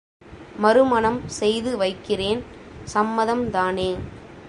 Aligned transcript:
மறுமணம் 0.55 1.19
செய்து 1.27 1.77
வைக்கிறேன் 1.77 2.41
சம்மதம் 2.83 3.49
தானே? 3.49 3.89